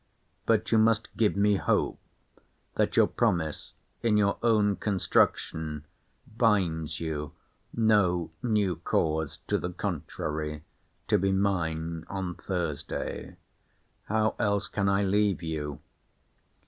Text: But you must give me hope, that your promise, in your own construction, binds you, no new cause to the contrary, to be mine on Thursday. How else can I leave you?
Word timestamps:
But 0.47 0.71
you 0.71 0.79
must 0.79 1.15
give 1.15 1.35
me 1.35 1.57
hope, 1.57 1.99
that 2.73 2.97
your 2.97 3.05
promise, 3.05 3.73
in 4.01 4.17
your 4.17 4.39
own 4.41 4.77
construction, 4.77 5.85
binds 6.35 6.99
you, 6.99 7.33
no 7.71 8.31
new 8.41 8.77
cause 8.77 9.37
to 9.45 9.59
the 9.59 9.69
contrary, 9.69 10.63
to 11.07 11.19
be 11.19 11.31
mine 11.31 12.05
on 12.09 12.33
Thursday. 12.33 13.35
How 14.05 14.33
else 14.39 14.67
can 14.67 14.89
I 14.89 15.03
leave 15.03 15.43
you? 15.43 15.81